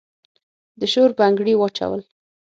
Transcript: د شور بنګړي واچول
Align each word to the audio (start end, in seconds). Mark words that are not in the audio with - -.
د 0.79 0.81
شور 0.93 1.09
بنګړي 1.19 1.53
واچول 1.57 2.01